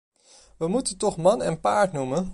We 0.57 0.67
moeten 0.67 0.97
toch 0.97 1.17
man 1.17 1.41
en 1.41 1.59
paard 1.59 1.91
noemen. 1.91 2.29